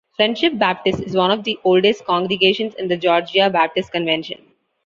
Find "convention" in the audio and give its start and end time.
3.91-4.39